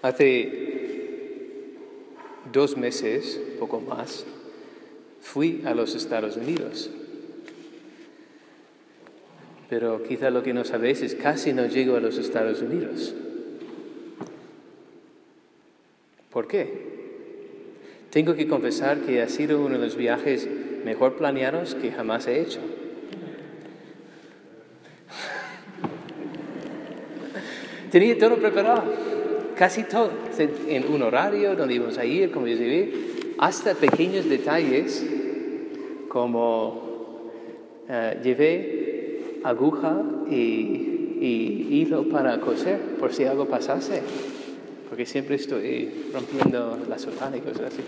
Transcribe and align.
Hace 0.00 0.68
dos 2.52 2.76
meses, 2.76 3.40
poco 3.58 3.80
más, 3.80 4.24
fui 5.20 5.62
a 5.64 5.74
los 5.74 5.94
Estados 5.94 6.36
Unidos. 6.36 6.90
Pero 9.68 10.02
quizá 10.04 10.30
lo 10.30 10.42
que 10.42 10.54
no 10.54 10.64
sabéis 10.64 11.02
es 11.02 11.14
casi 11.14 11.52
no 11.52 11.66
llego 11.66 11.96
a 11.96 12.00
los 12.00 12.16
Estados 12.16 12.62
Unidos. 12.62 13.14
¿Por 16.30 16.46
qué? 16.46 16.88
Tengo 18.10 18.34
que 18.34 18.48
confesar 18.48 19.00
que 19.00 19.20
ha 19.20 19.28
sido 19.28 19.60
uno 19.60 19.78
de 19.78 19.84
los 19.84 19.96
viajes 19.96 20.48
mejor 20.84 21.16
planeados 21.16 21.74
que 21.74 21.92
jamás 21.92 22.26
he 22.26 22.40
hecho. 22.40 22.60
Tenía 27.90 28.16
todo 28.16 28.36
preparado, 28.36 28.84
casi 29.58 29.82
todo, 29.82 30.10
en 30.38 30.92
un 30.92 31.02
horario 31.02 31.56
donde 31.56 31.74
íbamos 31.74 31.98
a 31.98 32.04
ir, 32.04 32.30
como 32.30 32.46
yo 32.46 32.56
vivir, 32.56 33.34
hasta 33.38 33.74
pequeños 33.74 34.28
detalles 34.28 35.04
como 36.08 37.30
eh, 37.88 38.18
llevé 38.22 39.40
aguja 39.44 40.02
y, 40.30 41.18
y 41.20 41.66
hilo 41.70 42.08
para 42.08 42.40
coser 42.40 42.78
por 43.00 43.12
si 43.12 43.24
algo 43.24 43.46
pasase, 43.46 44.02
porque 44.88 45.04
siempre 45.04 45.36
estoy 45.36 46.10
rompiendo 46.12 46.78
la 46.88 46.98
sotana 46.98 47.36
y 47.36 47.40
cosas 47.40 47.72
así. 47.72 47.82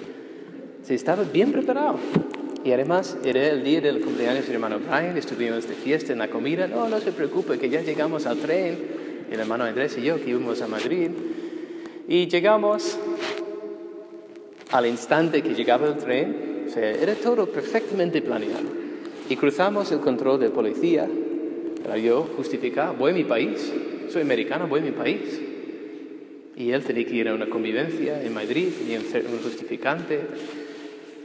Sí, 0.82 0.94
estaba 0.94 1.22
bien 1.22 1.52
preparado. 1.52 1.98
Y 2.62 2.72
además 2.72 3.16
era 3.24 3.48
el 3.48 3.64
día 3.64 3.80
del 3.80 4.00
cumpleaños 4.00 4.46
de 4.46 4.52
hermano 4.52 4.78
Brian, 4.80 5.16
estuvimos 5.16 5.66
de 5.66 5.74
fiesta 5.74 6.12
en 6.12 6.18
la 6.18 6.28
comida. 6.28 6.66
No, 6.66 6.88
no 6.88 6.98
se 7.00 7.12
preocupe, 7.12 7.58
que 7.58 7.70
ya 7.70 7.80
llegamos 7.80 8.26
al 8.26 8.36
tren 8.38 8.76
el 9.30 9.38
hermano 9.38 9.64
Andrés 9.64 9.96
y 9.96 10.02
yo 10.02 10.16
que 10.22 10.30
íbamos 10.30 10.60
a 10.60 10.66
Madrid. 10.66 11.10
Y 12.10 12.26
llegamos 12.26 12.98
al 14.72 14.86
instante 14.86 15.42
que 15.42 15.54
llegaba 15.54 15.86
el 15.86 15.96
tren, 15.96 16.64
o 16.66 16.68
sea, 16.68 16.90
era 16.90 17.14
todo 17.14 17.46
perfectamente 17.46 18.20
planeado. 18.20 18.66
Y 19.28 19.36
cruzamos 19.36 19.92
el 19.92 20.00
control 20.00 20.40
de 20.40 20.50
policía 20.50 21.08
para 21.84 21.98
yo 21.98 22.28
justificar, 22.36 22.98
voy 22.98 23.12
a 23.12 23.14
mi 23.14 23.22
país, 23.22 23.72
soy 24.08 24.22
americano, 24.22 24.66
voy 24.66 24.80
a 24.80 24.82
mi 24.82 24.90
país. 24.90 25.40
Y 26.56 26.72
él 26.72 26.82
tenía 26.82 27.06
que 27.06 27.14
ir 27.14 27.28
a 27.28 27.34
una 27.34 27.48
convivencia 27.48 28.20
en 28.20 28.34
Madrid, 28.34 28.70
tenía 28.76 28.98
un 28.98 29.38
justificante. 29.44 30.20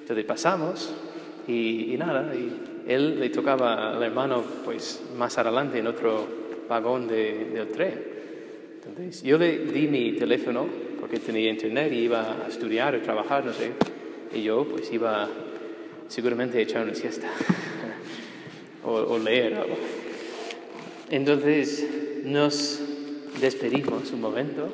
Entonces 0.02 0.23
pasamos 0.23 0.94
y, 1.47 1.95
y 1.95 1.97
nada, 1.97 2.31
y 2.36 2.83
él 2.88 3.20
le 3.20 3.31
tocaba 3.31 3.97
al 3.97 4.03
hermano 4.03 4.44
pues 4.64 5.02
más 5.17 5.36
adelante 5.39 5.80
en 5.80 5.88
otro 5.88 6.27
vagón 6.70 7.08
de, 7.08 7.45
del 7.55 7.70
tren. 7.70 8.16
Entonces, 8.88 9.23
yo 9.23 9.38
le 9.38 9.58
di 9.66 9.88
mi 9.88 10.14
teléfono 10.14 10.67
porque 11.00 11.19
tenía 11.19 11.50
internet 11.50 11.91
y 11.91 11.97
iba 11.97 12.44
a 12.44 12.47
estudiar 12.47 12.95
o 12.95 13.02
trabajar, 13.02 13.45
no 13.45 13.53
sé. 13.53 13.72
Y 14.33 14.44
yo 14.44 14.66
pues 14.66 14.92
iba 14.92 15.27
seguramente 16.08 16.58
a 16.58 16.61
echar 16.61 16.83
una 16.83 16.95
siesta 16.95 17.27
o, 18.83 19.17
leer 19.17 19.55
algo. 19.55 19.75
Entonces 21.09 21.86
nos 22.23 22.81
despedimos 23.39 24.11
un 24.11 24.22
momento 24.22 24.69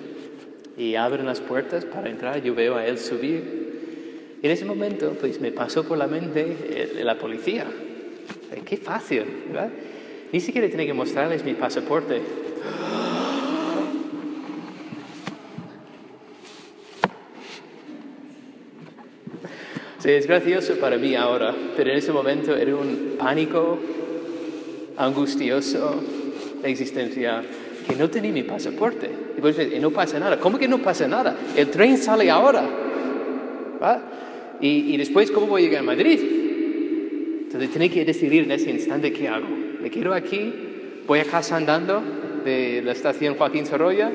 y 0.77 0.95
abren 0.95 1.25
las 1.25 1.39
puertas 1.39 1.85
para 1.85 2.09
entrar. 2.09 2.41
Yo 2.41 2.55
veo 2.55 2.75
a 2.75 2.85
él 2.85 2.97
subir. 2.97 3.61
Y 4.41 4.45
en 4.45 4.51
ese 4.51 4.65
momento 4.65 5.15
pues 5.19 5.39
me 5.39 5.51
pasó 5.51 5.83
por 5.83 5.97
la 5.97 6.07
mente 6.07 6.93
la 7.03 7.17
policía. 7.17 7.65
Qué 8.65 8.77
fácil, 8.77 9.23
¿verdad? 9.47 9.69
Ni 10.31 10.39
siquiera 10.39 10.69
tenía 10.69 10.85
que 10.85 10.93
mostrarles 10.93 11.43
mi 11.43 11.53
pasaporte. 11.53 12.21
Sí, 20.01 20.09
es 20.09 20.27
gracioso 20.27 20.75
para 20.77 20.97
mí 20.97 21.15
ahora, 21.15 21.55
pero 21.77 21.91
en 21.91 21.97
ese 21.97 22.11
momento 22.11 22.55
era 22.55 22.75
un 22.75 23.15
pánico 23.17 23.77
angustioso 24.97 26.01
existencia 26.63 27.43
que 27.87 27.95
no 27.95 28.09
tenía 28.09 28.31
mi 28.31 28.43
pasaporte. 28.43 29.09
Y 29.37 29.41
pues, 29.41 29.57
no 29.79 29.91
pasa 29.91 30.19
nada. 30.19 30.39
¿Cómo 30.39 30.57
que 30.57 30.67
no 30.67 30.79
pasa 30.79 31.07
nada? 31.07 31.35
El 31.55 31.69
tren 31.69 31.97
sale 31.97 32.29
ahora. 32.29 32.63
Y, 34.59 34.93
y 34.93 34.97
después, 34.97 35.31
¿cómo 35.31 35.47
voy 35.47 35.63
a 35.63 35.65
llegar 35.65 35.81
a 35.81 35.85
Madrid? 35.85 36.19
Entonces 37.43 37.71
tenía 37.71 37.89
que 37.89 38.05
decidir 38.05 38.43
en 38.43 38.51
ese 38.51 38.69
instante 38.69 39.11
qué 39.11 39.27
hago 39.27 39.61
me 39.81 39.89
quiero 39.89 40.13
aquí, 40.13 40.53
voy 41.07 41.19
a 41.19 41.25
casa 41.25 41.57
andando 41.57 42.01
de 42.45 42.81
la 42.83 42.91
estación 42.91 43.35
Joaquín 43.35 43.65
Sorolla 43.65 44.11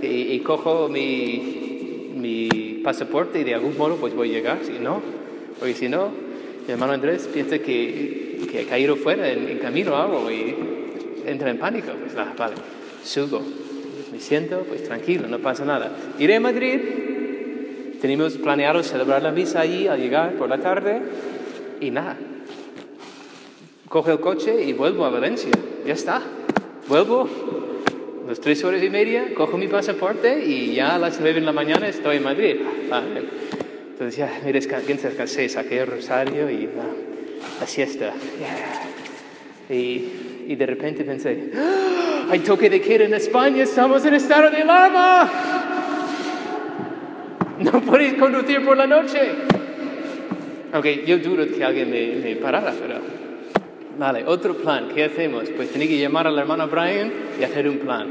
y, 0.00 0.38
cojo 0.40 0.88
mi, 0.88 2.12
mi, 2.14 2.80
pasaporte 2.84 3.40
y 3.40 3.44
de 3.44 3.54
algún 3.54 3.76
modo 3.76 3.96
pues 3.96 4.14
voy 4.14 4.30
a 4.30 4.32
llegar, 4.32 4.58
si 4.62 4.78
no, 4.78 5.02
porque 5.60 5.74
si 5.74 5.88
no, 5.88 6.08
mi 6.66 6.72
hermano 6.72 6.94
Andrés 6.94 7.28
piensa 7.32 7.58
que, 7.58 8.46
que 8.50 8.62
he 8.62 8.64
caído 8.64 8.96
fuera 8.96 9.28
en, 9.28 9.58
camino 9.58 9.92
o 9.92 9.96
algo 9.96 10.30
y 10.30 10.56
entra 11.26 11.50
en 11.50 11.58
pánico, 11.58 11.92
pues 12.00 12.16
ah, 12.16 12.32
vale, 12.36 12.54
subo, 13.04 13.42
me 14.10 14.18
siento, 14.18 14.64
pues 14.66 14.82
tranquilo, 14.84 15.28
no 15.28 15.38
pasa 15.38 15.64
nada. 15.66 15.92
Iré 16.18 16.36
a 16.36 16.40
Madrid, 16.40 16.80
tenemos 18.00 18.38
planeado 18.38 18.82
celebrar 18.82 19.22
la 19.22 19.30
misa 19.30 19.60
allí 19.60 19.86
al 19.86 20.00
llegar 20.00 20.32
por 20.32 20.48
la 20.48 20.58
tarde 20.58 21.02
y 21.78 21.90
nada, 21.90 22.16
cojo 23.88 24.10
el 24.10 24.20
coche 24.20 24.64
y 24.64 24.72
vuelvo 24.72 25.04
a 25.04 25.10
Valencia. 25.10 25.52
Ya 25.86 25.92
está. 25.92 26.22
Vuelvo 26.88 27.28
las 28.26 28.40
tres 28.40 28.64
horas 28.64 28.82
y 28.82 28.90
media, 28.90 29.34
cojo 29.34 29.58
mi 29.58 29.68
pasaporte 29.68 30.44
y 30.44 30.74
ya 30.74 30.94
a 30.94 30.98
las 30.98 31.20
nueve 31.20 31.40
de 31.40 31.46
la 31.46 31.52
mañana 31.52 31.86
estoy 31.86 32.16
en 32.16 32.22
Madrid. 32.22 32.56
Entonces 34.00 34.16
ya 34.16 34.40
me 34.42 34.50
descansé, 34.50 35.46
saqué 35.50 35.80
el 35.80 35.86
rosario 35.86 36.48
y 36.48 36.66
la 37.60 37.66
siesta. 37.66 38.14
Y, 39.68 40.04
y, 40.48 40.56
de 40.56 40.64
repente 40.64 41.04
pensé, 41.04 41.50
¡Ah! 41.54 42.28
hay 42.30 42.38
toque 42.38 42.70
de 42.70 42.80
queda 42.80 43.04
en 43.04 43.12
España, 43.12 43.62
estamos 43.62 44.02
en 44.06 44.14
estado 44.14 44.50
de 44.50 44.62
alarma. 44.62 45.30
No 47.58 47.72
podéis 47.82 48.14
conducir 48.14 48.64
por 48.64 48.74
la 48.74 48.86
noche. 48.86 49.18
Aunque 50.72 51.04
yo 51.04 51.18
dudo 51.18 51.46
que 51.46 51.62
alguien 51.62 51.90
me, 51.90 52.06
me 52.24 52.36
parara, 52.36 52.72
pero 52.80 53.00
Vale, 53.98 54.24
otro 54.24 54.54
plan, 54.54 54.88
¿qué 54.94 55.04
hacemos? 55.04 55.44
Pues 55.50 55.70
tenía 55.70 55.86
que 55.86 55.98
llamar 55.98 56.26
al 56.26 56.38
hermano 56.38 56.68
Brian 56.68 57.12
y 57.38 57.44
hacer 57.44 57.68
un 57.68 57.76
plan. 57.80 58.10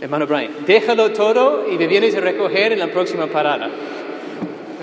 Hermano 0.00 0.26
Brian, 0.26 0.52
déjalo 0.66 1.12
todo 1.12 1.70
y 1.70 1.76
me 1.76 1.86
vienes 1.86 2.16
a 2.16 2.20
recoger 2.20 2.72
en 2.72 2.78
la 2.78 2.86
próxima 2.86 3.26
parada. 3.26 3.68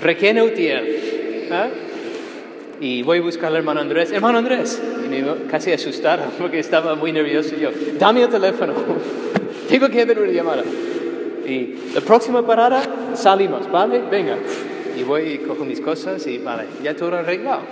Requena 0.04 0.44
Utiel. 0.44 1.48
¿Ah? 1.50 1.68
Y 2.80 3.02
voy 3.02 3.18
a 3.18 3.22
buscar 3.22 3.46
al 3.46 3.56
hermano 3.56 3.80
Andrés. 3.80 4.12
Hermano 4.12 4.38
Andrés. 4.38 4.80
Y 5.04 5.08
me 5.08 5.24
casi 5.50 5.72
asustado 5.72 6.24
porque 6.38 6.60
estaba 6.60 6.94
muy 6.94 7.10
nervioso 7.10 7.56
yo. 7.56 7.70
Dame 7.98 8.22
el 8.22 8.28
teléfono. 8.28 8.74
Tengo 9.68 9.88
que 9.88 10.02
hacer 10.02 10.18
una 10.18 10.30
llamada. 10.30 10.62
Y 11.46 11.74
la 11.94 12.00
próxima 12.00 12.46
parada 12.46 12.82
salimos, 13.14 13.70
¿vale? 13.70 14.02
Venga. 14.10 14.36
Y 14.96 15.02
voy 15.02 15.22
y 15.22 15.38
cojo 15.38 15.64
mis 15.64 15.80
cosas 15.80 16.24
y 16.28 16.38
vale, 16.38 16.66
ya 16.82 16.94
todo 16.94 17.16
arreglado 17.16 17.62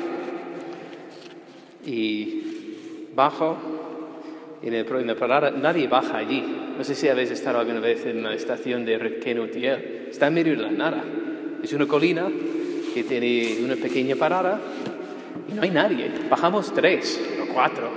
y 1.84 3.08
bajo 3.14 3.56
y 4.62 4.68
en, 4.68 4.74
el, 4.74 4.86
en 4.86 5.06
la 5.06 5.16
parada 5.16 5.50
nadie 5.50 5.88
baja 5.88 6.18
allí. 6.18 6.44
No 6.76 6.84
sé 6.84 6.94
si 6.94 7.08
habéis 7.08 7.30
estado 7.30 7.58
alguna 7.58 7.80
vez 7.80 8.06
en 8.06 8.22
la 8.22 8.34
estación 8.34 8.84
de 8.84 8.98
Requenutiel. 8.98 10.08
Está 10.10 10.28
en 10.28 10.34
medio 10.34 10.56
de 10.56 10.62
la 10.62 10.70
nada. 10.70 11.04
Es 11.62 11.72
una 11.72 11.86
colina 11.86 12.28
que 12.94 13.04
tiene 13.04 13.58
una 13.64 13.76
pequeña 13.76 14.16
parada 14.16 14.60
y 15.50 15.54
no 15.54 15.62
hay 15.62 15.70
nadie. 15.70 16.10
Bajamos 16.28 16.72
tres 16.74 17.20
o 17.42 17.52
cuatro. 17.52 17.88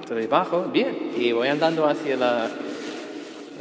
Entonces 0.00 0.28
bajo, 0.28 0.64
bien, 0.72 1.12
y 1.16 1.32
voy 1.32 1.48
andando 1.48 1.86
hacia 1.86 2.16
la, 2.16 2.50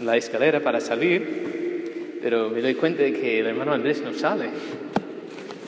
la 0.03 0.17
escalera 0.17 0.59
para 0.59 0.79
salir, 0.79 2.19
pero 2.21 2.50
me 2.50 2.62
doy 2.62 2.75
cuenta 2.75 3.03
de 3.03 3.13
que 3.13 3.39
el 3.39 3.47
hermano 3.47 3.73
Andrés 3.73 4.01
no 4.01 4.13
sale 4.13 4.50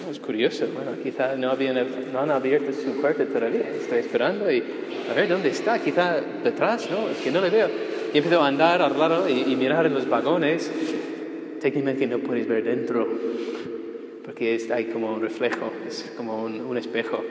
es 0.09 0.19
curioso, 0.19 0.67
bueno, 0.73 0.91
quizá 1.01 1.35
no, 1.35 1.55
no 1.55 2.19
han 2.19 2.31
abierto 2.31 2.71
su 2.71 3.01
puerta 3.01 3.25
todavía, 3.25 3.69
estoy 3.81 4.00
esperando 4.00 4.51
y 4.51 4.63
a 5.09 5.13
ver 5.13 5.27
dónde 5.27 5.50
está, 5.50 5.79
quizá 5.79 6.21
detrás, 6.44 6.89
¿no? 6.89 7.09
Es 7.09 7.17
que 7.17 7.31
no 7.31 7.41
le 7.41 7.50
veo. 7.50 7.67
Y 8.13 8.17
empiezo 8.17 8.41
a 8.41 8.47
andar 8.47 8.81
al 8.81 8.97
lado 8.97 9.27
y, 9.27 9.55
mirar 9.55 9.85
en 9.85 9.94
los 9.94 10.07
vagones, 10.07 10.71
técnicamente 11.65 12.06
no 12.06 12.19
puedes 12.19 12.47
ver 12.47 12.63
dentro, 12.63 13.07
porque 14.23 14.62
hay 14.71 14.85
como 14.85 15.13
un 15.15 15.21
reflejo, 15.21 15.71
es 15.88 16.13
como 16.15 16.44
un, 16.44 16.62
un 16.62 16.77
espejo. 16.77 17.23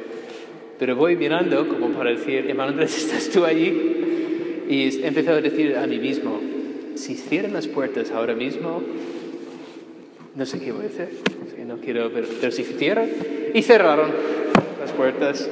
Pero 0.78 0.96
voy 0.96 1.14
mirando 1.14 1.68
como 1.68 1.90
para 1.90 2.10
decir, 2.10 2.46
hermano 2.48 2.70
Andrés, 2.70 2.98
¿estás 2.98 3.30
tú 3.30 3.44
allí? 3.44 4.66
Y 4.68 5.04
empiezo 5.04 5.30
a 5.30 5.40
decir 5.40 5.76
a 5.76 5.86
mí 5.86 5.98
mismo, 5.98 6.40
si 6.96 7.14
cierran 7.14 7.52
las 7.52 7.68
puertas 7.68 8.10
ahora 8.10 8.34
mismo, 8.34 8.82
no 10.34 10.46
sé 10.46 10.58
qué 10.58 10.72
voy 10.72 10.86
a 10.86 10.88
hacer 10.88 11.10
no 11.64 11.78
quiero 11.78 12.10
ver, 12.10 12.26
pero 12.40 12.52
si 12.52 12.62
y 13.54 13.62
cerraron 13.62 14.10
las 14.80 14.92
puertas. 14.92 15.48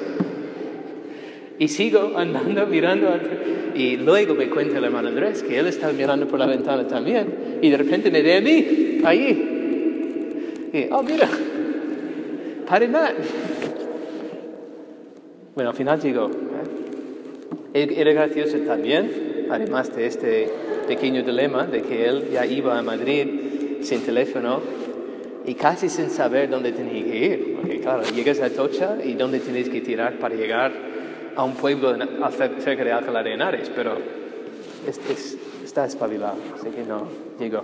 Y 1.62 1.68
sigo 1.68 2.14
andando, 2.16 2.66
mirando, 2.66 3.08
y 3.76 3.96
luego 3.96 4.34
me 4.34 4.50
cuenta 4.50 4.78
el 4.78 4.84
hermano 4.84 5.10
Andrés 5.10 5.44
que 5.44 5.60
él 5.60 5.68
estaba 5.68 5.92
mirando 5.92 6.26
por 6.26 6.40
la 6.40 6.46
ventana 6.46 6.88
también, 6.88 7.60
y 7.62 7.70
de 7.70 7.76
repente 7.76 8.10
me 8.10 8.20
ve 8.20 8.36
a 8.36 8.40
mí, 8.40 9.00
allí. 9.04 9.28
Y, 10.72 10.88
oh, 10.90 11.04
mira, 11.04 11.28
Padre 12.66 12.88
Matt. 12.88 13.14
Bueno, 15.54 15.70
al 15.70 15.76
final 15.76 16.00
llegó. 16.00 16.28
Era 17.72 18.12
gracioso 18.12 18.58
también, 18.66 19.46
además 19.48 19.94
de 19.94 20.06
este 20.06 20.50
pequeño 20.88 21.22
dilema 21.22 21.64
de 21.64 21.82
que 21.82 22.06
él 22.06 22.24
ya 22.32 22.44
iba 22.44 22.76
a 22.76 22.82
Madrid 22.82 23.82
sin 23.82 24.00
teléfono 24.00 24.60
y 25.46 25.54
casi 25.54 25.88
sin 25.88 26.10
saber 26.10 26.50
dónde 26.50 26.72
tenía 26.72 27.04
que 27.04 27.24
ir. 27.24 27.54
Porque 27.54 27.78
claro, 27.78 28.02
llegas 28.12 28.40
a 28.40 28.50
Tocha 28.50 28.96
y 29.04 29.14
dónde 29.14 29.38
tienes 29.38 29.68
que 29.68 29.80
tirar 29.80 30.14
para 30.14 30.34
llegar 30.34 30.91
a 31.36 31.44
un 31.44 31.54
pueblo 31.54 31.94
cerca 32.60 32.84
de 32.84 32.92
Alcalá 32.92 33.22
de 33.22 33.34
Henares, 33.34 33.70
pero 33.74 33.96
está 35.64 35.86
espabilado, 35.86 36.36
así 36.54 36.68
que 36.70 36.82
no 36.82 37.06
llegó. 37.38 37.62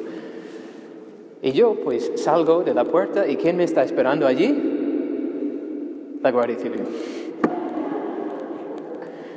Y 1.42 1.52
yo 1.52 1.76
pues 1.84 2.12
salgo 2.16 2.62
de 2.62 2.74
la 2.74 2.84
puerta 2.84 3.26
y 3.26 3.36
¿quién 3.36 3.56
me 3.56 3.64
está 3.64 3.84
esperando 3.84 4.26
allí? 4.26 4.54
La 6.20 6.30
Guardia 6.30 6.58
Civil. 6.58 6.80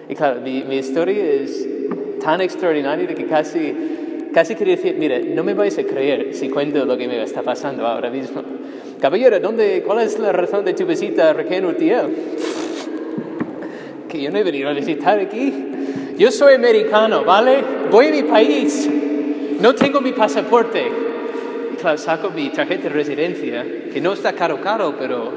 Y 0.10 0.16
claro, 0.16 0.42
mi, 0.42 0.63
mi 0.63 0.78
historia 0.78 1.24
es 1.24 1.68
tan 2.22 2.42
extraordinaria 2.42 3.07
que 3.13 3.25
casi, 3.28 4.30
casi 4.33 4.56
quería 4.56 4.75
decir, 4.75 4.95
mire, 4.98 5.24
no 5.36 5.44
me 5.44 5.54
vais 5.54 5.78
a 5.78 5.83
creer 5.83 6.33
si 6.33 6.50
cuento 6.50 6.86
lo 6.86 6.98
que 6.98 7.07
me 7.07 7.22
está 7.22 7.44
pasando 7.44 7.86
ahora 7.86 8.10
mismo. 8.10 8.42
Caballero, 9.00 9.39
¿dónde, 9.39 9.83
¿cuál 9.86 10.01
es 10.01 10.19
la 10.19 10.31
razón 10.31 10.66
de 10.66 10.74
tu 10.74 10.86
visita 10.86 11.30
a 11.30 11.33
Requén 11.33 11.66
Urtiel? 11.66 12.07
Que 14.12 14.22
yo 14.22 14.30
no 14.30 14.40
he 14.40 14.44
venido 14.44 14.68
a 14.68 14.74
visitar 14.74 15.19
aquí. 15.19 15.54
Yo 16.18 16.31
soy 16.31 16.56
americano, 16.56 17.24
¿vale? 17.24 17.63
Voy 17.90 18.08
a 18.08 18.12
mi 18.12 18.24
país. 18.24 18.90
No 19.62 19.74
tengo 19.74 20.02
mi 20.02 20.12
pasaporte. 20.12 20.84
Y 21.74 21.78
claro, 21.78 21.98
saco 21.98 22.30
mi 22.30 22.50
tarjeta 22.50 22.84
de 22.84 22.90
residencia, 22.90 23.66
que 23.94 24.02
no 24.02 24.12
está 24.12 24.34
caro, 24.34 24.60
caro, 24.60 24.96
pero 25.00 25.31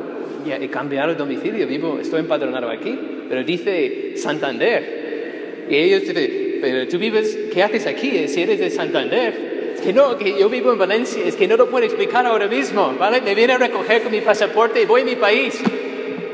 ya 0.45 0.57
he 0.57 0.69
cambiado 0.69 1.11
de 1.11 1.15
domicilio, 1.15 1.67
vivo, 1.69 1.99
estoy 2.01 2.21
empadronado 2.21 2.69
aquí, 2.69 2.99
pero 3.29 3.45
dice 3.45 4.17
Santander. 4.17 5.67
Y 5.71 5.77
ellos 5.77 6.01
dicen, 6.03 6.59
pero 6.61 6.89
tú 6.89 6.99
vives, 6.99 7.39
¿qué 7.53 7.63
haces 7.63 7.87
aquí 7.87 8.27
si 8.27 8.43
eres 8.43 8.59
de 8.59 8.71
Santander? 8.71 9.73
Es 9.77 9.81
que 9.83 9.93
no, 9.93 10.19
que 10.19 10.37
yo 10.37 10.49
vivo 10.49 10.73
en 10.73 10.79
Valencia, 10.79 11.25
es 11.25 11.37
que 11.37 11.47
no 11.47 11.57
lo 11.57 11.71
puedo 11.71 11.85
explicar 11.85 12.27
ahora 12.27 12.49
mismo, 12.49 12.95
¿vale? 12.99 13.21
Me 13.21 13.37
viene 13.37 13.53
a 13.53 13.59
recoger 13.59 14.03
con 14.03 14.11
mi 14.11 14.21
pasaporte 14.21 14.83
y 14.83 14.85
voy 14.85 15.03
a 15.03 15.05
mi 15.05 15.17
país. 15.17 15.61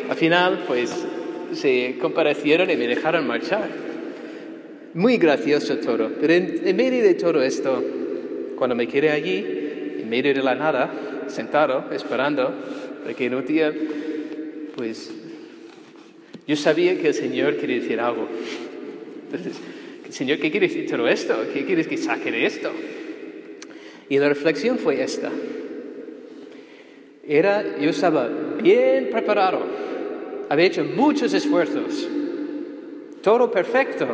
Al 0.08 0.16
final, 0.16 0.64
pues, 0.66 1.06
se 1.52 1.96
comparecieron 2.00 2.70
y 2.70 2.76
me 2.76 2.86
dejaron 2.86 3.26
marchar. 3.26 3.68
Muy 4.94 5.18
gracioso 5.18 5.78
todo, 5.78 6.10
pero 6.20 6.32
en, 6.32 6.76
medio 6.76 7.02
de 7.02 7.14
todo 7.14 7.42
esto, 7.42 7.82
cuando 8.56 8.74
me 8.74 8.88
quedé 8.88 9.10
allí, 9.10 9.44
en 10.00 10.08
medio 10.08 10.34
de 10.34 10.42
la 10.42 10.54
nada, 10.54 10.92
sentado, 11.28 11.86
esperando, 11.92 12.52
porque 13.04 13.30
no 13.30 13.44
tenía, 13.44 13.72
pues 14.76 15.12
yo 16.46 16.56
sabía 16.56 16.98
que 16.98 17.08
el 17.08 17.14
Señor 17.14 17.56
quería 17.56 17.76
decir 17.76 18.00
algo. 18.00 18.26
Entonces, 19.26 19.60
Señor, 20.10 20.38
¿qué 20.38 20.50
quiere 20.50 20.66
decir 20.66 20.90
todo 20.90 21.06
esto? 21.06 21.36
¿Qué 21.54 21.64
quieres 21.64 21.86
que 21.86 21.96
saque 21.96 22.32
de 22.32 22.46
esto? 22.46 22.72
Y 24.08 24.18
la 24.18 24.28
reflexión 24.28 24.78
fue 24.78 25.00
esta. 25.00 25.30
Era, 27.26 27.78
yo 27.78 27.90
estaba 27.90 28.28
bien 28.60 29.08
preparado, 29.12 29.64
había 30.50 30.66
hecho 30.66 30.84
muchos 30.84 31.32
esfuerzos, 31.32 32.08
todo 33.22 33.52
perfecto, 33.52 34.08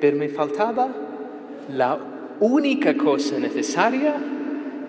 pero 0.00 0.16
me 0.16 0.30
faltaba 0.30 0.88
la 1.68 1.98
única 2.40 2.96
cosa 2.96 3.38
necesaria 3.38 4.14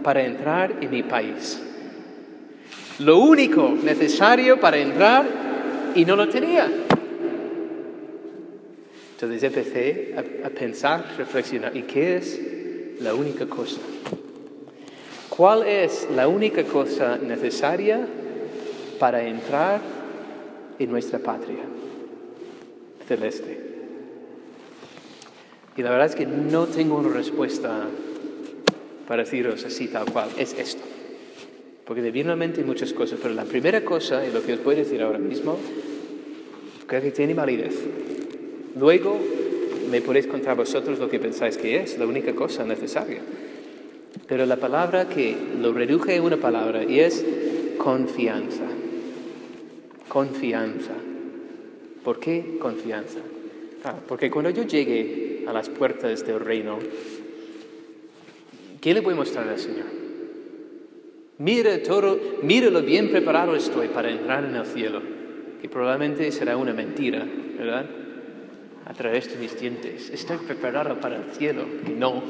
para 0.01 0.23
entrar 0.23 0.77
en 0.79 0.89
mi 0.89 1.03
país. 1.03 1.61
Lo 2.99 3.19
único 3.19 3.75
necesario 3.83 4.57
para 4.57 4.77
entrar 4.77 5.25
y 5.93 6.05
no 6.05 6.15
lo 6.15 6.29
tenía. 6.29 6.71
Entonces 9.11 9.43
empecé 9.43 10.15
a, 10.41 10.49
pensar, 10.49 11.15
reflexionar, 11.17 11.75
¿y 11.75 11.81
qué 11.81 12.15
es 12.15 12.39
la 13.01 13.13
única 13.13 13.45
cosa? 13.45 13.81
¿Cuál 15.27 15.67
es 15.67 16.07
la 16.15 16.29
única 16.29 16.63
cosa 16.63 17.17
necesaria 17.17 18.07
para 18.97 19.21
entrar 19.21 19.94
en 20.79 20.91
nuestra 20.91 21.19
patria 21.19 21.63
celeste? 23.07 23.75
Y 25.77 25.81
la 25.81 25.89
verdad 25.89 26.07
es 26.07 26.15
que 26.15 26.25
no 26.25 26.67
tengo 26.67 26.95
una 26.95 27.09
respuesta 27.09 27.87
para 29.07 29.23
deciros 29.23 29.63
así 29.65 29.87
tal 29.87 30.05
cual, 30.11 30.29
es 30.37 30.53
esto. 30.57 30.83
Porque 31.85 32.01
me 32.01 32.31
a 32.31 32.35
mente 32.35 32.63
muchas 32.63 32.93
cosas, 32.93 33.19
pero 33.21 33.33
la 33.33 33.43
primera 33.43 33.83
cosa, 33.83 34.25
y 34.25 34.31
lo 34.31 34.43
que 34.43 34.53
os 34.53 34.63
voy 34.63 34.75
a 34.75 34.79
decir 34.79 35.01
ahora 35.01 35.19
mismo, 35.19 35.57
creo 36.87 37.01
que 37.01 37.11
tiene 37.11 37.33
validez. 37.33 37.75
Luego 38.79 39.19
me 39.91 40.01
podéis 40.01 40.27
contar 40.27 40.57
vosotros 40.57 40.97
lo 40.97 41.09
que 41.09 41.19
pensáis 41.19 41.57
que 41.57 41.81
es, 41.81 41.97
la 41.99 42.05
única 42.05 42.33
cosa 42.33 42.65
necesaria. 42.65 43.21
Pero 44.27 44.45
la 44.45 44.55
palabra 44.55 45.07
que 45.07 45.35
lo 45.59 45.73
reduje 45.73 46.15
en 46.15 46.23
una 46.23 46.37
palabra 46.37 46.83
y 46.83 46.99
es 46.99 47.23
confianza. 47.77 48.63
Confianza. 50.15 50.93
¿Por 52.01 52.21
qué 52.21 52.55
confianza? 52.57 53.19
Ah, 53.83 53.95
porque 54.07 54.31
cuando 54.31 54.49
yo 54.49 54.63
llegue 54.63 55.43
a 55.45 55.51
las 55.51 55.67
puertas 55.67 56.25
del 56.25 56.39
reino, 56.39 56.79
¿qué 58.79 58.93
le 58.93 59.01
voy 59.01 59.11
a 59.11 59.17
mostrar 59.17 59.49
al 59.49 59.59
Señor? 59.59 59.87
Mira 61.39 61.83
todo, 61.83 62.17
mira 62.43 62.69
lo 62.69 62.81
bien 62.81 63.09
preparado 63.09 63.57
estoy 63.57 63.89
para 63.89 64.09
entrar 64.09 64.45
en 64.45 64.55
el 64.55 64.65
cielo, 64.65 65.01
que 65.61 65.67
probablemente 65.67 66.31
será 66.31 66.55
una 66.55 66.71
mentira, 66.71 67.27
¿verdad? 67.57 67.85
A 68.85 68.93
través 68.93 69.29
de 69.33 69.37
mis 69.37 69.59
dientes. 69.59 70.11
Estoy 70.11 70.37
preparado 70.37 70.97
para 71.01 71.17
el 71.17 71.25
cielo, 71.33 71.65
que 71.85 71.91
no. 71.91 72.23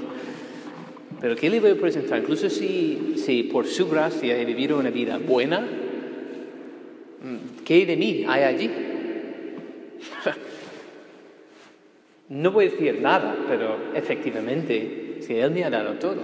Pero 1.21 1.35
¿qué 1.35 1.51
le 1.51 1.59
voy 1.59 1.69
a 1.69 1.75
presentar? 1.75 2.17
Incluso 2.17 2.49
si, 2.49 3.13
si 3.17 3.43
por 3.43 3.67
su 3.67 3.87
gracia 3.87 4.41
he 4.41 4.43
vivido 4.43 4.79
una 4.79 4.89
vida 4.89 5.19
buena, 5.19 5.83
¿qué 7.65 7.85
de 7.85 7.97
mí 7.97 8.25
hay 8.27 8.43
allí? 8.43 8.71
no 12.29 12.51
voy 12.51 12.67
a 12.67 12.69
decir 12.69 13.01
nada, 13.01 13.35
pero 13.47 13.77
efectivamente, 13.93 15.17
si 15.21 15.35
Él 15.35 15.51
me 15.51 15.65
ha 15.65 15.69
dado 15.69 15.95
todo. 15.95 16.21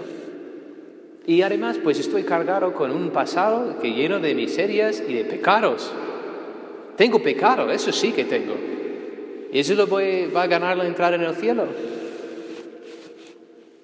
Y 1.26 1.42
además, 1.42 1.78
pues 1.84 2.00
estoy 2.00 2.24
cargado 2.24 2.74
con 2.74 2.92
un 2.92 3.10
pasado 3.12 3.80
que 3.80 3.94
lleno 3.94 4.20
de 4.20 4.34
miserias 4.34 5.04
y 5.08 5.14
de 5.14 5.26
pecados. 5.26 5.92
Tengo 6.96 7.22
pecado, 7.22 7.70
eso 7.72 7.92
sí 7.92 8.12
que 8.12 8.26
tengo. 8.26 8.56
Y 9.52 9.60
eso 9.60 9.76
lo 9.76 9.88
voy, 9.88 10.28
va 10.28 10.44
a 10.44 10.48
ganar 10.48 10.78
la 10.78 10.88
entrada 10.88 11.16
en 11.16 11.24
el 11.24 11.36
cielo. 11.36 11.68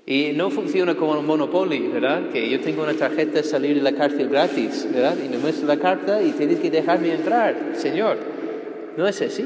Y 0.10 0.32
no 0.32 0.50
funciona 0.50 0.96
como 0.96 1.20
un 1.20 1.26
monopoly, 1.26 1.90
¿verdad? 1.90 2.30
Que 2.32 2.50
yo 2.50 2.62
tengo 2.62 2.84
una 2.84 2.94
tarjeta 2.94 3.34
de 3.34 3.44
salir 3.44 3.76
de 3.76 3.82
la 3.82 3.92
cárcel 3.92 4.30
gratis, 4.30 4.88
¿verdad? 4.92 5.18
Y 5.24 5.28
me 5.28 5.38
muestra 5.38 5.68
la 5.68 5.78
carta 5.78 6.24
y 6.24 6.32
tienes 6.32 6.60
que 6.60 6.72
dejarme 6.72 7.14
entrar, 7.14 7.74
Señor. 7.76 8.18
No 8.96 9.06
es 9.06 9.22
así. 9.22 9.44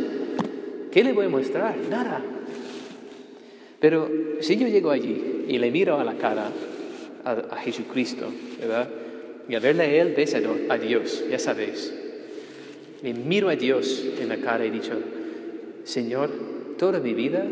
¿Qué 0.91 1.03
le 1.03 1.13
voy 1.13 1.25
a 1.25 1.29
mostrar? 1.29 1.75
Nada. 1.89 2.21
Pero 3.79 4.07
si 4.41 4.55
yo 4.57 4.67
llego 4.67 4.91
allí 4.91 5.45
y 5.47 5.57
le 5.57 5.71
miro 5.71 5.99
a 5.99 6.03
la 6.03 6.13
cara 6.13 6.51
a, 7.25 7.55
Jesucristo, 7.57 8.27
¿verdad? 8.59 8.87
Y 9.49 9.55
al 9.55 9.61
verle 9.61 9.83
a 9.83 10.01
Él, 10.01 10.13
ves 10.15 10.35
a, 10.35 10.77
Dios, 10.77 11.25
ya 11.29 11.39
sabéis. 11.39 11.91
Me 13.01 13.15
miro 13.15 13.49
a 13.49 13.55
Dios 13.55 14.05
en 14.19 14.29
la 14.29 14.37
cara 14.37 14.63
y 14.63 14.67
he 14.67 14.71
dicho, 14.71 14.93
Señor, 15.85 16.29
toda 16.77 16.99
mi 16.99 17.15
vida 17.15 17.43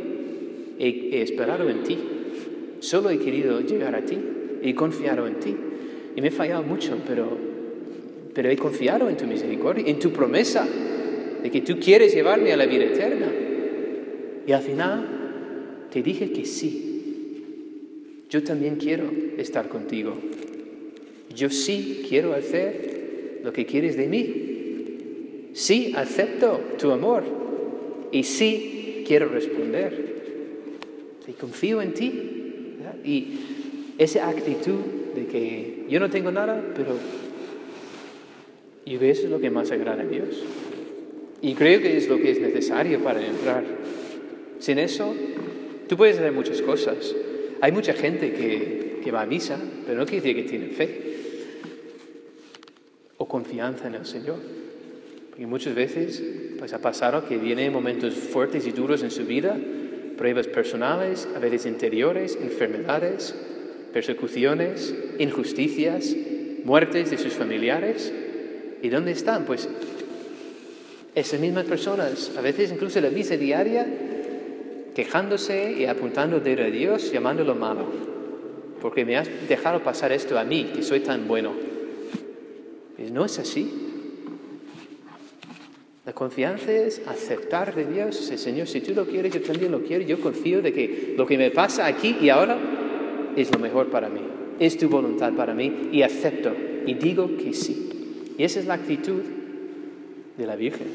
he, 0.78 1.24
esperado 1.24 1.68
en 1.68 1.84
ti. 1.84 1.98
Solo 2.90 3.12
he 3.12 3.20
querido 3.20 3.62
llegar 3.62 3.94
a 3.94 4.02
ti. 4.02 4.18
He 4.64 4.74
confiado 4.74 5.28
en 5.28 5.40
ti. 5.40 5.56
Y 6.16 6.22
me 6.22 6.30
he 6.30 6.32
fallado 6.32 6.64
mucho, 6.64 6.98
pero, 7.06 7.38
pero 8.34 8.50
he 8.50 8.58
confiado 8.58 9.08
en 9.10 9.16
tu 9.16 9.28
misericordia, 9.28 9.86
en 9.86 10.00
tu 10.00 10.10
promesa 10.10 10.68
de 11.44 11.52
que 11.52 11.62
tú 11.62 11.78
quieres 11.80 12.16
llevarme 12.16 12.52
a 12.52 12.58
la 12.58 12.66
vida 12.66 12.86
eterna. 12.86 13.32
Y 14.48 14.52
al 14.52 14.64
final 14.64 15.06
te 15.92 16.02
dije 16.02 16.32
que 16.32 16.46
sí, 16.46 17.44
yo 18.28 18.42
también 18.42 18.78
quiero 18.78 19.04
estar 19.38 19.70
contigo. 19.70 20.16
Yo 21.36 21.52
sí 21.52 22.08
quiero 22.10 22.34
hacer 22.34 23.42
lo 23.44 23.54
que 23.54 23.68
quieres 23.68 23.98
de 23.98 24.08
mí. 24.08 25.52
Sí 25.54 25.94
acepto 25.96 26.60
tu 26.80 26.90
amor 26.90 27.22
y 28.12 28.24
sí 28.24 29.04
quiero 29.06 29.30
responder. 29.30 30.16
Y 31.28 31.34
confío 31.34 31.84
en 31.84 31.94
ti. 31.94 32.39
Y 33.04 33.94
esa 33.98 34.30
actitud 34.30 34.80
de 35.16 35.26
que 35.26 35.86
yo 35.90 36.00
no 36.00 36.10
tengo 36.10 36.32
nada, 36.32 36.64
pero 36.76 36.98
yo 38.86 39.02
eso 39.02 39.24
es 39.24 39.30
lo 39.30 39.40
que 39.40 39.50
más 39.50 39.72
agrada 39.72 40.04
a 40.04 40.06
Dios. 40.06 40.44
Y 41.42 41.54
creo 41.54 41.80
que 41.82 41.96
es 41.98 42.10
lo 42.10 42.18
que 42.18 42.32
es 42.32 42.40
necesario 42.40 43.00
para 43.04 43.26
entrar. 43.26 43.64
Sin 44.60 44.80
eso, 44.80 45.14
tú 45.88 45.96
puedes 45.96 46.18
hacer 46.18 46.32
muchas 46.32 46.62
cosas. 46.62 47.16
Hay 47.62 47.72
mucha 47.72 47.94
gente 47.94 48.34
que, 48.34 49.00
que 49.04 49.12
va 49.12 49.22
a 49.22 49.26
misa, 49.26 49.60
pero 49.86 49.98
no 49.98 50.06
quiere 50.06 50.22
decir 50.22 50.44
que 50.44 50.50
tiene 50.50 50.68
fe 50.70 51.10
o 53.18 53.28
confianza 53.28 53.88
en 53.88 53.96
el 53.96 54.06
Señor. 54.06 54.38
Porque 55.30 55.46
muchas 55.46 55.76
veces 55.76 56.24
pues, 56.58 56.74
ha 56.74 56.80
pasado 56.80 57.28
que 57.28 57.38
vienen 57.38 57.72
momentos 57.72 58.16
fuertes 58.16 58.66
y 58.68 58.72
duros 58.72 59.04
en 59.04 59.12
su 59.12 59.26
vida, 59.26 59.58
pruebas 60.20 60.48
personales, 60.48 61.30
a 61.34 61.40
veces 61.40 61.66
interiores, 61.66 62.38
enfermedades, 62.42 63.34
persecuciones, 63.94 64.94
injusticias, 65.18 66.14
muertes 66.66 67.10
de 67.10 67.18
sus 67.18 67.32
familiares. 67.34 68.14
¿Y 68.82 68.90
dónde 68.90 69.14
están? 69.14 69.46
Pues 69.46 69.70
esas 71.16 71.40
mismas 71.40 71.64
personas, 71.64 72.34
a 72.38 72.42
veces 72.42 72.70
incluso 72.70 73.00
la 73.00 73.10
misa 73.10 73.38
diaria, 73.38 73.88
quejándose 74.94 75.72
y 75.72 75.86
apuntando 75.86 76.42
dedo 76.42 76.66
a 76.66 76.70
Dios, 76.70 77.14
llamándolo 77.14 77.56
malo, 77.56 77.86
porque 78.82 79.06
me 79.06 79.16
has 79.16 79.30
dejado 79.48 79.82
pasar 79.84 80.12
esto 80.12 80.38
a 80.38 80.44
mí, 80.44 80.72
que 80.76 80.84
soy 80.84 81.00
tan 81.00 81.30
bueno. 81.30 81.54
Y 82.98 83.10
no 83.10 83.24
es 83.24 83.40
así. 83.40 83.89
La 86.10 86.16
confianza 86.16 86.72
es 86.72 87.04
aceptar 87.06 87.76
de 87.76 87.86
Dios, 87.86 88.16
Señor, 88.16 88.68
si 88.68 88.82
tú 88.82 88.96
lo 88.96 89.06
quieres, 89.06 89.32
yo 89.32 89.42
también 89.42 89.72
lo 89.72 89.84
quiero, 89.84 90.04
yo 90.04 90.20
confío 90.20 90.60
de 90.60 90.74
que 90.74 91.14
lo 91.16 91.28
que 91.28 91.38
me 91.38 91.52
pasa 91.52 91.86
aquí 91.86 92.18
y 92.20 92.30
ahora 92.30 92.58
es 93.36 93.54
lo 93.54 93.60
mejor 93.60 93.92
para 93.92 94.10
mí, 94.10 94.22
es 94.60 94.76
tu 94.76 94.90
voluntad 94.90 95.34
para 95.34 95.54
mí 95.54 95.90
y 95.92 96.02
acepto 96.02 96.52
y 96.88 96.96
digo 96.96 97.38
que 97.38 97.54
sí. 97.54 98.34
Y 98.40 98.44
esa 98.44 98.60
es 98.60 98.66
la 98.66 98.74
actitud 98.74 99.22
de 100.36 100.48
la 100.48 100.56
Virgen. 100.56 100.88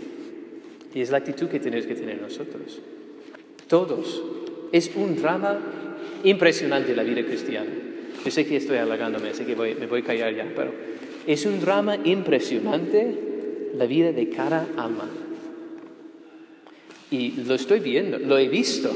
Y 0.92 1.00
es 1.00 1.12
la 1.12 1.18
actitud 1.18 1.46
que 1.46 1.60
tenemos 1.60 1.86
que 1.86 1.94
tener 1.94 2.20
nosotros. 2.20 2.80
Todos. 3.68 4.20
Es 4.72 4.90
un 4.96 5.14
drama 5.14 5.60
impresionante 6.24 6.96
la 6.96 7.04
vida 7.04 7.24
cristiana. 7.24 7.70
Yo 8.24 8.32
sé 8.32 8.44
que 8.46 8.56
estoy 8.56 8.78
halagándome, 8.78 9.32
sé 9.32 9.46
que 9.46 9.54
me 9.54 9.86
voy 9.86 10.00
a 10.00 10.04
callar 10.04 10.34
ya, 10.34 10.52
pero 10.56 10.72
es 11.24 11.46
un 11.46 11.60
drama 11.60 11.98
impresionante 12.02 13.33
la 13.76 13.86
vida 13.86 14.12
de 14.12 14.28
cada 14.28 14.66
alma. 14.76 15.08
Y 17.10 17.32
lo 17.46 17.54
estoy 17.54 17.80
viendo, 17.80 18.18
lo 18.18 18.38
he 18.38 18.48
visto. 18.48 18.90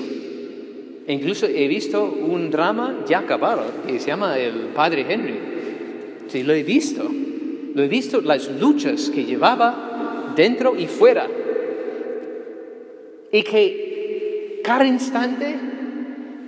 incluso 1.07 1.47
he 1.47 1.69
visto 1.69 2.05
un 2.05 2.51
drama 2.51 3.05
ya 3.07 3.21
acabado, 3.21 3.65
que 3.87 3.99
se 3.99 4.09
llama 4.09 4.39
El 4.39 4.69
Padre 4.75 5.07
Henry. 5.09 5.39
Sí, 6.27 6.43
lo 6.43 6.53
he 6.53 6.63
visto. 6.63 7.09
Lo 7.75 7.83
he 7.83 7.89
visto, 7.89 8.21
las 8.21 8.51
luchas 8.61 9.11
que 9.11 9.25
llevaba 9.25 10.33
dentro 10.35 10.77
y 10.77 10.87
fuera. 10.87 11.27
Y 13.31 13.43
que 13.43 14.61
cada 14.65 14.87
instante, 14.87 15.57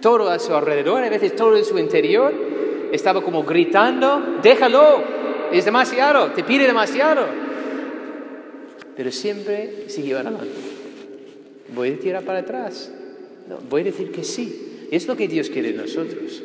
todo 0.01 0.29
a 0.29 0.39
su 0.39 0.55
alrededor, 0.55 1.05
a 1.05 1.09
veces 1.09 1.37
todo 1.37 1.57
en 1.57 1.65
su 1.65 1.79
interior, 1.79 2.33
estaba 2.93 3.23
como 3.23 3.45
gritando, 3.45 4.39
déjalo, 4.43 5.03
es 5.53 5.65
demasiado, 5.65 6.33
te 6.33 6.43
pide 6.43 6.67
demasiado. 6.67 7.40
Pero 9.01 9.13
siempre 9.13 9.85
siguió 9.87 10.17
adelante. 10.17 10.45
Voy 11.75 11.89
a 11.89 11.99
tirar 11.99 12.23
para 12.23 12.41
atrás. 12.41 12.93
No, 13.49 13.57
voy 13.71 13.81
a 13.81 13.85
decir 13.85 14.13
que 14.13 14.23
sí. 14.23 14.89
Es 14.91 15.09
lo 15.09 15.17
que 15.17 15.27
Dios 15.27 15.49
quiere 15.49 15.73
de 15.73 15.79
nosotros. 15.79 16.43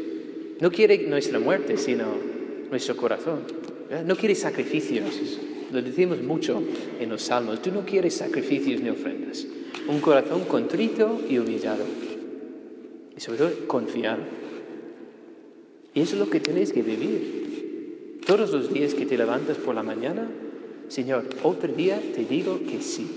No 0.61 0.71
quiere 0.71 0.99
nuestra 0.99 1.37
muerte, 1.37 1.75
sino 1.75 2.05
nuestro 2.71 2.95
corazón. 2.95 3.39
No 4.05 4.15
quiere 4.15 4.35
sacrificios. 4.35 5.37
Lo 5.69 5.81
decimos 5.81 6.21
mucho 6.21 6.63
en 6.97 7.09
los 7.09 7.23
salmos. 7.23 7.61
Tú 7.61 7.73
no 7.73 7.85
quieres 7.85 8.13
sacrificios 8.13 8.79
ni 8.79 8.87
ofrendas. 8.87 9.45
Un 9.89 9.99
corazón 9.99 10.45
contrito 10.45 11.19
y 11.29 11.39
humillado. 11.39 11.83
Y 13.17 13.19
sobre 13.19 13.37
todo 13.37 13.51
confiado. 13.67 14.23
Y 15.93 15.99
eso 15.99 16.13
es 16.13 16.19
lo 16.21 16.29
que 16.29 16.39
tenéis 16.39 16.71
que 16.71 16.83
vivir. 16.83 18.21
Todos 18.25 18.53
los 18.53 18.71
días 18.71 18.93
que 18.93 19.05
te 19.05 19.17
levantas 19.17 19.57
por 19.57 19.75
la 19.75 19.83
mañana, 19.83 20.29
Señor, 20.87 21.25
otro 21.43 21.71
día 21.71 21.99
te 22.13 22.25
digo 22.25 22.59
que 22.59 22.81
sí. 22.81 23.07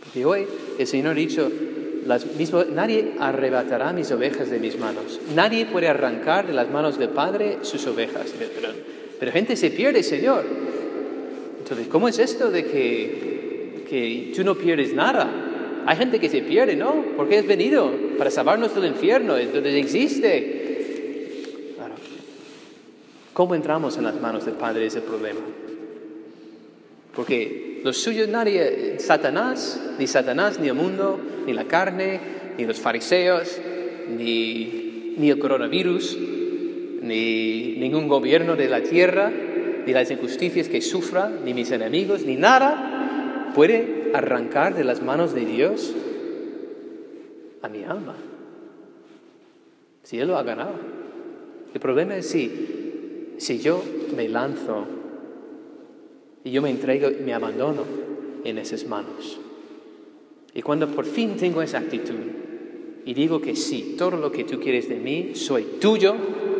Porque 0.00 0.24
hoy 0.24 0.46
el 0.78 0.86
Señor 0.86 1.12
ha 1.12 1.14
dicho, 1.14 1.50
nadie 2.72 3.14
arrebatará 3.18 3.92
mis 3.92 4.10
ovejas 4.10 4.50
de 4.50 4.58
mis 4.58 4.78
manos. 4.78 5.20
Nadie 5.34 5.66
puede 5.66 5.88
arrancar 5.88 6.46
de 6.46 6.52
las 6.52 6.70
manos 6.70 6.98
del 6.98 7.10
Padre 7.10 7.58
sus 7.62 7.86
ovejas. 7.86 8.32
Pero, 8.38 8.72
pero 9.18 9.32
gente 9.32 9.56
se 9.56 9.70
pierde, 9.70 10.02
Señor. 10.02 10.44
Entonces, 11.58 11.88
¿cómo 11.88 12.08
es 12.08 12.18
esto 12.18 12.50
de 12.50 12.64
que, 12.64 13.84
que 13.88 14.32
tú 14.34 14.44
no 14.44 14.54
pierdes 14.54 14.94
nada? 14.94 15.48
Hay 15.84 15.96
gente 15.96 16.18
que 16.18 16.28
se 16.28 16.42
pierde, 16.42 16.76
¿no? 16.76 17.04
Porque 17.16 17.38
has 17.38 17.46
venido 17.46 17.90
para 18.16 18.30
salvarnos 18.30 18.74
del 18.74 18.86
infierno, 18.86 19.36
entonces 19.36 19.74
existe. 19.74 21.72
Claro. 21.76 21.94
¿Cómo 23.32 23.54
entramos 23.54 23.96
en 23.96 24.04
las 24.04 24.20
manos 24.20 24.44
del 24.44 24.54
Padre 24.54 24.86
es 24.86 24.96
el 24.96 25.02
problema? 25.02 25.40
Porque 27.18 27.80
los 27.82 27.96
suyos 27.96 28.28
nadie, 28.28 29.00
Satanás, 29.00 29.80
ni 29.98 30.06
Satanás, 30.06 30.60
ni 30.60 30.68
el 30.68 30.74
mundo, 30.74 31.18
ni 31.46 31.52
la 31.52 31.64
carne, 31.64 32.20
ni 32.56 32.64
los 32.64 32.78
fariseos, 32.78 33.58
ni, 34.16 35.14
ni 35.16 35.28
el 35.28 35.40
coronavirus, 35.40 36.16
ni 37.02 37.74
ningún 37.76 38.06
gobierno 38.06 38.54
de 38.54 38.68
la 38.68 38.84
tierra, 38.84 39.32
ni 39.84 39.92
las 39.92 40.12
injusticias 40.12 40.68
que 40.68 40.80
sufra, 40.80 41.28
ni 41.28 41.54
mis 41.54 41.72
enemigos, 41.72 42.22
ni 42.24 42.36
nada 42.36 43.50
puede 43.52 44.12
arrancar 44.14 44.76
de 44.76 44.84
las 44.84 45.02
manos 45.02 45.34
de 45.34 45.44
Dios 45.44 45.92
a 47.62 47.68
mi 47.68 47.82
alma. 47.82 48.14
Si 50.04 50.20
Él 50.20 50.28
lo 50.28 50.38
ha 50.38 50.44
ganado. 50.44 50.74
El 51.74 51.80
problema 51.80 52.14
es 52.14 52.28
si, 52.28 53.34
si 53.38 53.58
yo 53.58 53.82
me 54.14 54.28
lanzo 54.28 54.97
y 56.44 56.50
yo 56.50 56.62
me 56.62 56.70
entrego 56.70 57.10
y 57.10 57.22
me 57.22 57.34
abandono 57.34 57.84
en 58.44 58.58
esas 58.58 58.86
manos. 58.86 59.38
Y 60.54 60.62
cuando 60.62 60.88
por 60.88 61.04
fin 61.04 61.36
tengo 61.36 61.62
esa 61.62 61.78
actitud 61.78 62.14
y 63.04 63.14
digo 63.14 63.40
que 63.40 63.56
sí, 63.56 63.94
todo 63.96 64.16
lo 64.16 64.32
que 64.32 64.44
tú 64.44 64.60
quieres 64.60 64.88
de 64.88 64.96
mí, 64.96 65.30
soy 65.34 65.64
tuyo, 65.80 66.14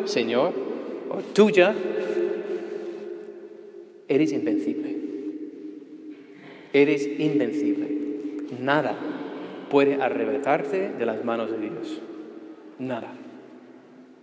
Señor, 0.05 0.53
o 1.11 1.19
tuya, 1.33 1.75
eres 4.09 4.33
invencible. 4.33 4.97
Eres 6.73 7.07
invencible. 7.19 7.89
Nada 8.61 8.99
puede 9.71 10.01
arrebatarte 10.01 10.91
de 10.93 11.07
las 11.07 11.25
manos 11.25 11.51
de 11.51 11.59
Dios. 11.59 12.01
Nada. 12.79 13.13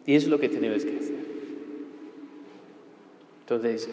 Y 0.06 0.16
es 0.16 0.28
lo 0.28 0.40
que 0.40 0.50
tenemos 0.50 0.84
que 0.86 0.98
hacer. 0.98 1.26
Entonces, 3.42 3.90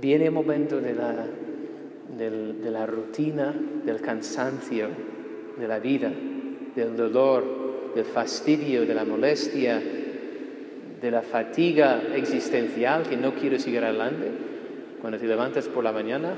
viene 0.00 0.26
el 0.26 0.32
momento 0.32 0.80
de 0.80 0.94
la, 0.94 1.26
de 2.16 2.70
la 2.70 2.86
rutina, 2.86 3.54
del 3.84 4.00
cansancio 4.00 4.88
de 5.60 5.68
la 5.68 5.78
vida, 5.78 6.10
del 6.74 6.96
dolor, 6.96 7.92
del 7.94 8.04
fastidio, 8.04 8.86
de 8.86 8.94
la 8.94 9.04
molestia, 9.04 9.80
de 11.00 11.10
la 11.10 11.22
fatiga 11.22 12.02
existencial 12.14 13.04
que 13.04 13.16
no 13.16 13.34
quiero 13.34 13.58
seguir 13.58 13.84
adelante, 13.84 14.26
cuando 15.00 15.18
te 15.18 15.26
levantas 15.26 15.68
por 15.68 15.84
la 15.84 15.92
mañana 15.92 16.34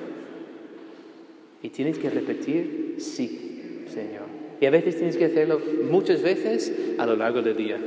y 1.63 1.69
tienes 1.69 1.99
que 1.99 2.11
repetir, 2.11 2.97
sí, 2.99 3.85
Señor. 3.89 4.27
Y 4.61 4.67
a 4.67 4.71
veces 4.71 4.97
tienes 4.97 5.17
que 5.17 5.25
hacerlo 5.27 5.61
muchas 5.91 6.23
veces 6.23 6.73
a 6.99 7.07
lo 7.07 7.17
largo 7.17 7.43
del 7.43 7.57
día 7.57 7.79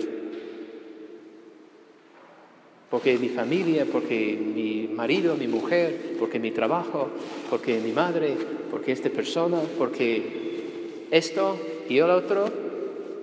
porque 2.90 3.18
mi 3.18 3.30
familia, 3.30 3.86
porque 3.92 4.38
mi 4.38 4.88
marido, 4.94 5.36
mi 5.36 5.48
mujer, 5.48 6.16
porque 6.20 6.40
mi 6.40 6.52
trabajo, 6.52 7.10
porque 7.50 7.80
mi 7.80 7.92
madre, 7.92 8.36
porque 8.70 8.92
esta 8.92 9.10
persona, 9.10 9.60
porque 9.78 10.24
esto 11.12 11.58
y 11.90 11.98
el 11.98 12.10
otro, 12.10 12.46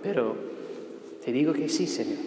pero 0.02 0.34
te 1.24 1.32
digo 1.32 1.52
que 1.52 1.68
sí, 1.68 1.86
Señor, 1.86 2.18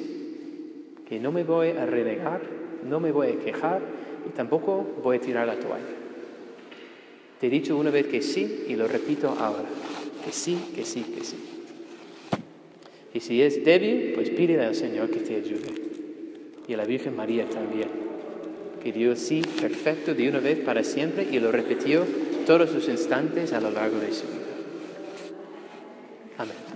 que 1.07 1.19
no 1.19 1.31
me 1.31 1.43
voy 1.43 1.69
a 1.69 1.85
renegar, 1.85 2.41
no 2.87 2.99
me 2.99 3.11
voy 3.11 3.27
a 3.27 3.39
quejar 3.39 3.81
y 4.27 4.29
tampoco 4.29 4.85
voy 5.03 5.17
a 5.17 5.21
tirar 5.21 5.47
la 5.47 5.55
toalla. 5.55 5.83
Te 7.39 7.47
he 7.47 7.49
dicho 7.49 7.77
una 7.77 7.91
vez 7.91 8.07
que 8.07 8.21
sí 8.21 8.65
y 8.69 8.75
lo 8.75 8.87
repito 8.87 9.29
ahora, 9.29 9.65
que 10.23 10.31
sí, 10.31 10.57
que 10.73 10.85
sí, 10.85 11.03
que 11.03 11.23
sí. 11.23 11.35
Y 13.13 13.19
si 13.19 13.41
es 13.41 13.63
débil, 13.63 14.13
pues 14.15 14.29
pídele 14.29 14.65
al 14.65 14.75
Señor 14.75 15.09
que 15.09 15.19
te 15.19 15.35
ayude 15.35 15.94
y 16.67 16.73
a 16.73 16.77
la 16.77 16.85
Virgen 16.85 17.15
María 17.15 17.47
también, 17.49 17.89
que 18.83 18.91
dio 18.91 19.15
sí 19.15 19.41
perfecto 19.59 20.13
de 20.13 20.29
una 20.29 20.39
vez 20.39 20.59
para 20.59 20.83
siempre 20.83 21.27
y 21.31 21.39
lo 21.39 21.51
repitió 21.51 22.05
todos 22.45 22.69
sus 22.69 22.87
instantes 22.87 23.53
a 23.53 23.59
lo 23.59 23.71
largo 23.71 23.99
de 23.99 24.11
su 24.11 24.25
vida. 24.27 24.45
Amén. 26.37 26.74